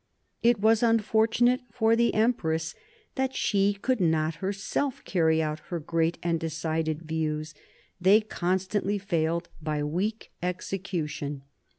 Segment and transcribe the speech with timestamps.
[0.41, 2.73] It was unfortunate for the empress
[3.13, 7.53] that she could not herself carry out her great and decided views;
[8.01, 11.43] they j constantly failed by weak execution.